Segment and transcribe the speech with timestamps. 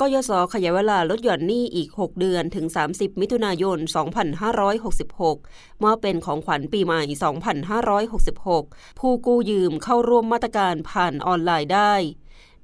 [0.00, 3.78] กยศขยายเวลาลดหย่อนหนี้อีก 6 เดือนถึง 30 มิถุนายน
[4.60, 7.02] 2566 มอบเป็นของขวัญปีใหม่
[8.20, 11.94] 2566 ผู้กู้ยืมเข้าร่วมมาตรการผ่านออนไลน์ได้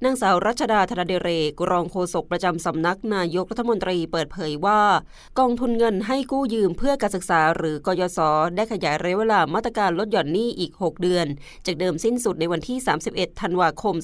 [0.05, 1.29] นางสาวรัชดาธนเดเร
[1.61, 4.81] กรองโฆษกประจำสำนักนายกรัฐมนตรีเปิดเผยว่า
[5.39, 8.19] กองทุนเงินให้กู้ยืมเพื่อการศึกษาหรือกยศ
[8.55, 11.25] ได้ขยายระยะเวลามาตรการลดหย่อนหนี้อีก 6 เดือน
[11.65, 12.77] จากเดิมสิ้นสุดในวันที่
[13.09, 13.95] 31 ธันวาคม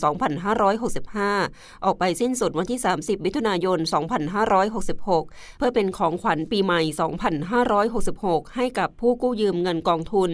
[1.07, 3.79] 2565 ออกไปสิ้นสุดวันที่ 30 มิถุนายน
[4.63, 6.81] 2566 เพื่อเป็นของขวัญปีใหม่
[7.89, 10.31] 2566 ให้กับผู้กู้ยืมเงินกองทุน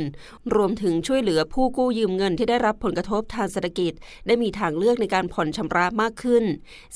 [0.55, 3.93] รวมถึงช่วยเหลือผู้กู้ยืมเงินที่ได้รับผลกระทบทางเศรษฐกิจ
[4.27, 6.43] ได้มีทางเลือกในการผ่อนชำระมากขึ้น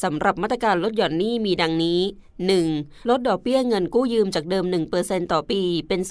[0.04, 2.02] สำหรับมาตรการลดหย่อนหนี้มีดังนี้
[2.56, 3.10] 1.
[3.10, 4.66] ลดดอกเบี้ยเงินกู้ยืมจากเดิม
[5.00, 6.02] 1%ต่อปี เป็น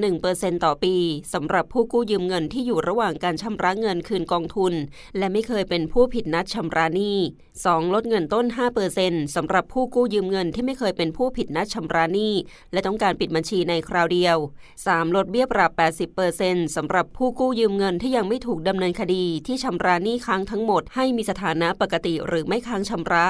[0.00, 0.94] 0.01%ต่อปี
[1.34, 4.74] สำหรับผู้กู้ยืมเงินที่อยู่ระหว่างการชำระเงินคืนกองทุน
[5.18, 7.18] และไม่เคยเป็นผู้ผิดนัดชำระหนี้
[7.56, 7.94] 2.
[7.94, 8.46] ลดเงินต้น
[8.90, 12.34] 5%สำหรับผู้กู้ยืมเงินที่ไม่เคยเป็นผู้ผิดนัดชำระหนี้
[12.72, 14.36] และต้องการปิดบัญชีในคราวเดียว
[14.76, 15.16] 3.
[15.16, 15.70] ลดเบี้ยปรับ
[16.24, 23.26] 80%สำหรับผู้กู้ยืมเงินที่ยังไม่ถูกดำเนินคดีที่ชำระหนี้ค้างทั้งหมดให้มีสถานะปกติหรือไม่ค้างชำระ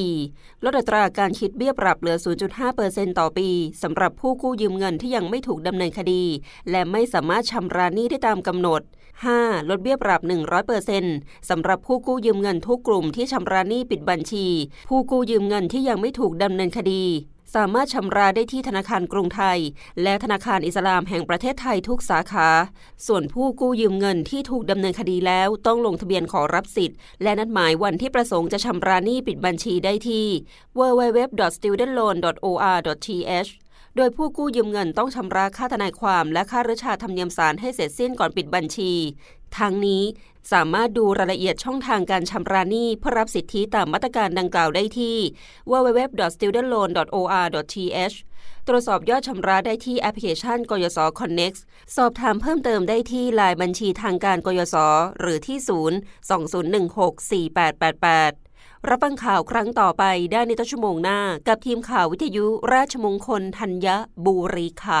[0.00, 0.64] 4.
[0.64, 2.16] ลดอัตราการคิดเบี้ยปรับเหลือ
[2.66, 3.48] 0.5%ต่อปี
[3.82, 6.22] สำหรับผู้กู้ยืมเงินที่ยังไม่ถูกดำเนินคดี
[6.70, 8.82] และไม่สามารถชำระหนี้ได้ตามกำหนด
[9.24, 9.68] 5.
[9.70, 10.20] ลดเบี้ยปรับ
[10.84, 14.46] 100%สำหรับผู้กู้ยืมเงินทุกกลุ่มที่ชำระหนี้ปิดบัญชี
[14.88, 17.04] ผู้กู้ยืมเงินที่ยังไม่ถูกดำเนินคดี
[17.54, 19.58] สามารถชำระได้ที่ธนาคารกรุงไทย
[20.02, 22.48] และธนาคารอิสลามแห่งประเทศไทยทุกสาขา
[23.06, 30.26] ส่วนผู้กู้ยืมเงินที่ถูกดำเนินคดีแล้วต้องลงทะเบียนขอรับสิทธิ์ และนัดหมายวันที่ประสงค์จะชำระหนี้ปิดบัญชีได้ที่
[30.78, 33.50] www.studentloan.or.th
[33.96, 38.92] โดยผู้กู้ยืมเงินต้องชำระค่าทนายความและค่าราชาธรรมเนียมศาลให้เสร็จสิ้นก่อนปิดบัญชี
[39.58, 40.02] ทั้งนี้
[40.52, 45.16] สามารถดูรายละเอียดช่องทางการชำระหนี้เพื่อรับสิทธิตามมาตรการดังกล่าวได้ที่
[45.70, 48.16] www.studentloan.or.th
[48.68, 51.58] ตรวจสอบยอดชำระได้ที่แอปพลิเคชันกยศ Connect
[51.96, 54.76] สอบถามเพิ่มเติมได้ที่ลายบัญชีทางการกยศ
[55.20, 55.68] หรือที่ 0
[56.34, 63.86] 2016 4888รับฟังข่าวครั้งต่อไปได้ในต้นชั่วโมงหน้า กับทีมข่าววิทยุราชมงคลธัญ
[64.24, 65.00] บุรีค่ะ